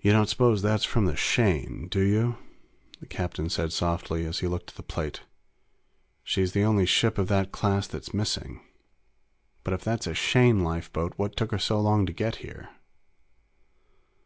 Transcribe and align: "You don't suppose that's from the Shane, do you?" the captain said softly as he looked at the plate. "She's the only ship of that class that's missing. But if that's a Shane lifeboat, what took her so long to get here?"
"You 0.00 0.12
don't 0.12 0.30
suppose 0.30 0.62
that's 0.62 0.86
from 0.86 1.04
the 1.04 1.14
Shane, 1.14 1.88
do 1.88 2.00
you?" 2.00 2.38
the 3.00 3.06
captain 3.06 3.50
said 3.50 3.70
softly 3.70 4.24
as 4.24 4.38
he 4.38 4.46
looked 4.46 4.70
at 4.70 4.76
the 4.76 4.82
plate. 4.82 5.24
"She's 6.24 6.52
the 6.52 6.62
only 6.64 6.86
ship 6.86 7.18
of 7.18 7.28
that 7.28 7.52
class 7.52 7.86
that's 7.86 8.14
missing. 8.14 8.62
But 9.62 9.74
if 9.74 9.84
that's 9.84 10.06
a 10.06 10.14
Shane 10.14 10.64
lifeboat, 10.64 11.12
what 11.18 11.36
took 11.36 11.50
her 11.50 11.58
so 11.58 11.78
long 11.82 12.06
to 12.06 12.14
get 12.14 12.36
here?" 12.36 12.70